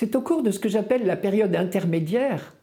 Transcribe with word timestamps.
C'est 0.00 0.14
au 0.14 0.20
cours 0.20 0.44
de 0.44 0.52
ce 0.52 0.60
que 0.60 0.68
j'appelle 0.68 1.06
la 1.06 1.16
période 1.16 1.56
intermédiaire 1.56 2.54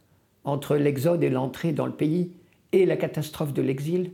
entre 0.45 0.77
l'exode 0.77 1.21
et 1.21 1.29
l'entrée 1.29 1.73
dans 1.73 1.85
le 1.85 1.91
pays 1.91 2.31
et 2.71 2.85
la 2.85 2.95
catastrophe 2.95 3.51
de 3.51 3.61
l'exil 3.61 4.13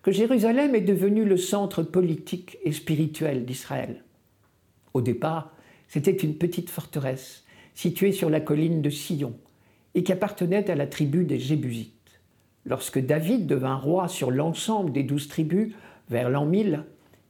que 0.00 0.10
Jérusalem 0.10 0.74
est 0.74 0.80
devenue 0.80 1.26
le 1.26 1.36
centre 1.36 1.82
politique 1.82 2.56
et 2.64 2.72
spirituel 2.72 3.44
d'Israël. 3.44 4.02
Au 4.94 5.02
départ, 5.02 5.52
c'était 5.86 6.16
une 6.16 6.38
petite 6.38 6.70
forteresse 6.70 7.44
située 7.74 8.10
sur 8.10 8.30
la 8.30 8.40
colline 8.40 8.80
de 8.80 8.88
Sion 8.88 9.34
et 9.94 10.02
qui 10.02 10.12
appartenait 10.12 10.70
à 10.70 10.74
la 10.74 10.86
tribu 10.86 11.26
des 11.26 11.38
Jébusites. 11.38 12.22
Lorsque 12.64 13.04
David 13.04 13.46
devint 13.46 13.76
roi 13.76 14.08
sur 14.08 14.30
l'ensemble 14.30 14.92
des 14.92 15.02
douze 15.02 15.28
tribus 15.28 15.74
vers 16.08 16.30
l'an 16.30 16.46
1000, 16.46 16.84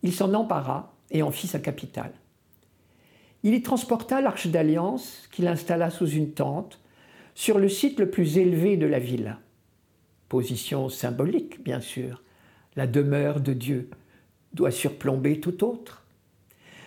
il 0.04 0.12
s'en 0.12 0.34
empara 0.34 0.94
et 1.10 1.24
en 1.24 1.32
fit 1.32 1.48
sa 1.48 1.58
capitale. 1.58 2.12
Il 3.44 3.54
y 3.54 3.62
transporta 3.62 4.20
l'arche 4.20 4.46
d'alliance 4.46 5.28
qu'il 5.32 5.48
installa 5.48 5.90
sous 5.90 6.08
une 6.08 6.32
tente 6.32 6.78
sur 7.34 7.58
le 7.58 7.68
site 7.68 7.98
le 7.98 8.08
plus 8.08 8.38
élevé 8.38 8.76
de 8.76 8.86
la 8.86 9.00
ville. 9.00 9.36
Position 10.28 10.88
symbolique, 10.88 11.62
bien 11.62 11.80
sûr. 11.80 12.22
La 12.76 12.86
demeure 12.86 13.40
de 13.40 13.52
Dieu 13.52 13.90
doit 14.54 14.70
surplomber 14.70 15.40
tout 15.40 15.64
autre. 15.64 16.04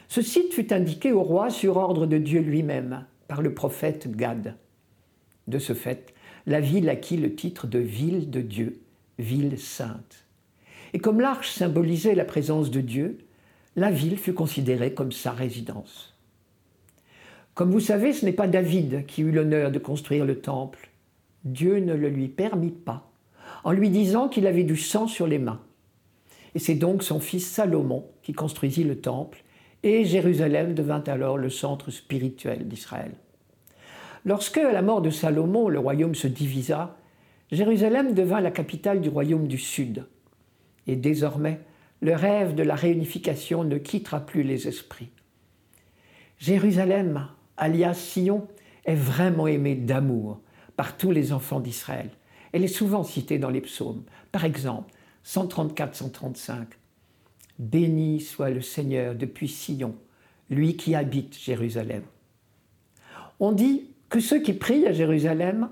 Ce 0.08 0.22
site 0.22 0.54
fut 0.54 0.72
indiqué 0.72 1.12
au 1.12 1.24
roi 1.24 1.50
sur 1.50 1.78
ordre 1.78 2.06
de 2.06 2.18
Dieu 2.18 2.40
lui-même 2.40 3.06
par 3.28 3.42
le 3.42 3.54
prophète 3.54 4.16
Gad. 4.16 4.56
De 5.48 5.60
ce 5.60 5.74
fait, 5.74 6.14
la 6.46 6.62
ville 6.62 6.90
acquit 6.90 7.18
le 7.18 7.36
titre 7.36 7.68
de 7.68 7.80
ville 7.80 8.30
de 8.30 8.42
Dieu, 8.42 8.80
ville 9.20 9.60
sainte. 9.60 10.24
Et 10.94 11.00
comme 11.00 11.20
l'arche 11.20 11.52
symbolisait 11.52 12.16
la 12.16 12.26
présence 12.26 12.72
de 12.72 12.82
Dieu, 12.82 13.18
la 13.76 13.92
ville 13.92 14.18
fut 14.18 14.34
considérée 14.34 14.94
comme 14.94 15.12
sa 15.12 15.32
résidence. 15.32 16.15
Comme 17.56 17.72
vous 17.72 17.80
savez, 17.80 18.12
ce 18.12 18.26
n'est 18.26 18.34
pas 18.34 18.48
David 18.48 19.06
qui 19.06 19.22
eut 19.22 19.32
l'honneur 19.32 19.72
de 19.72 19.80
construire 19.80 20.26
le 20.26 20.40
temple. 20.40 20.90
Dieu 21.46 21.80
ne 21.80 21.94
le 21.94 22.10
lui 22.10 22.28
permit 22.28 22.72
pas, 22.72 23.10
en 23.64 23.72
lui 23.72 23.90
disant 23.90 24.28
qu'il 24.28 24.46
avait 24.46 24.66
du 24.66 24.76
sang 24.76 25.08
sur 25.08 25.26
les 25.26 25.40
mains. 25.40 25.62
Et 26.54 26.60
c'est 26.60 26.76
donc 26.76 27.02
son 27.02 27.22
fils 27.22 27.50
Salomon 27.50 28.06
qui 28.24 28.34
construisit 28.34 28.84
le 28.84 29.00
temple, 29.00 29.42
et 29.84 30.04
Jérusalem 30.04 30.74
devint 30.74 31.04
alors 31.08 31.38
le 31.38 31.50
centre 31.50 31.92
spirituel 31.92 32.68
d'Israël. 32.68 33.12
Lorsque, 34.26 34.58
à 34.58 34.74
la 34.74 34.82
mort 34.82 35.02
de 35.02 35.10
Salomon, 35.10 35.70
le 35.70 35.80
royaume 35.80 36.16
se 36.16 36.28
divisa, 36.28 36.98
Jérusalem 37.52 38.14
devint 38.14 38.42
la 38.42 38.52
capitale 38.52 39.00
du 39.00 39.08
royaume 39.08 39.48
du 39.48 39.60
Sud. 39.60 40.08
Et 40.88 40.98
désormais, 40.98 41.62
le 42.02 42.16
rêve 42.16 42.54
de 42.54 42.64
la 42.64 42.76
réunification 42.76 43.64
ne 43.64 43.78
quittera 43.78 44.20
plus 44.20 44.44
les 44.44 44.68
esprits. 44.68 45.12
Jérusalem, 46.38 47.28
alias 47.58 47.94
Sion, 47.96 48.48
est 48.86 48.96
vraiment 48.96 49.48
aimée 49.48 49.76
d'amour 49.76 50.42
par 50.76 50.98
tous 50.98 51.12
les 51.12 51.34
enfants 51.34 51.60
d'Israël. 51.60 52.10
Elle 52.52 52.64
est 52.64 52.68
souvent 52.68 53.04
citée 53.04 53.40
dans 53.40 53.50
les 53.50 53.62
psaumes. 53.62 54.04
Par 54.32 54.46
exemple, 54.46 54.94
134-135. 55.26 56.66
Béni 57.58 58.22
soit 58.22 58.50
le 58.50 58.62
Seigneur 58.62 59.16
depuis 59.16 59.48
Sion, 59.48 59.96
lui 60.50 60.76
qui 60.76 60.96
habite 60.96 61.38
Jérusalem. 61.38 62.04
On 63.40 63.52
dit 63.52 63.90
que 64.10 64.20
ceux 64.20 64.42
qui 64.42 64.54
prient 64.54 64.88
à 64.88 64.94
Jérusalem 64.94 65.70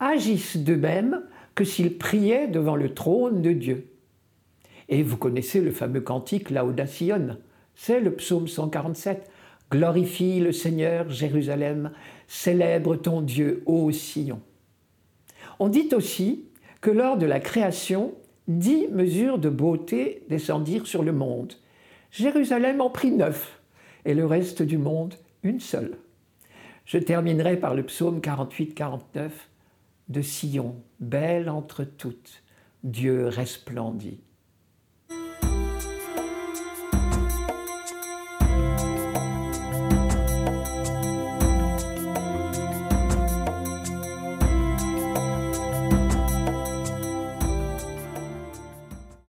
agissent 0.00 0.56
de 0.56 0.74
même 0.74 1.22
que 1.54 1.64
s'ils 1.64 1.98
priaient 1.98 2.48
devant 2.48 2.76
le 2.76 2.94
trône 2.94 3.42
de 3.42 3.52
Dieu. 3.52 3.90
Et 4.88 5.02
vous 5.02 5.16
connaissez 5.16 5.60
le 5.60 5.70
fameux 5.70 6.00
cantique 6.00 6.50
Laudation, 6.50 7.38
c'est 7.74 8.00
le 8.00 8.14
psaume 8.14 8.48
147. 8.48 9.30
Glorifie 9.70 10.40
le 10.40 10.52
Seigneur 10.52 11.10
Jérusalem, 11.10 11.90
célèbre 12.28 12.96
ton 12.96 13.22
Dieu, 13.22 13.62
ô 13.66 13.90
Sion. 13.90 14.40
On 15.58 15.68
dit 15.68 15.88
aussi 15.92 16.44
que 16.80 16.90
lors 16.90 17.16
de 17.16 17.26
la 17.26 17.40
création, 17.40 18.14
dix 18.48 18.88
mesures 18.88 19.38
de 19.38 19.48
beauté 19.48 20.22
descendirent 20.28 20.86
sur 20.86 21.02
le 21.02 21.12
monde. 21.12 21.54
Jérusalem 22.10 22.80
en 22.80 22.90
prit 22.90 23.10
neuf, 23.10 23.60
et 24.04 24.14
le 24.14 24.26
reste 24.26 24.62
du 24.62 24.78
monde 24.78 25.14
une 25.42 25.60
seule. 25.60 25.96
Je 26.84 26.98
terminerai 26.98 27.56
par 27.56 27.74
le 27.74 27.82
psaume 27.82 28.20
48-49 28.20 29.30
de 30.08 30.20
Sion, 30.20 30.76
belle 31.00 31.48
entre 31.48 31.84
toutes, 31.84 32.42
Dieu 32.82 33.28
resplendit. 33.28 34.20